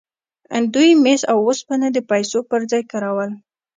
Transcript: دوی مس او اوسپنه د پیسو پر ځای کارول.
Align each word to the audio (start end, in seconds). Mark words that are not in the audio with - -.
دوی 0.73 0.89
مس 1.03 1.21
او 1.31 1.37
اوسپنه 1.47 1.87
د 1.91 1.97
پیسو 2.09 2.39
پر 2.49 2.61
ځای 2.71 2.83
کارول. 2.91 3.31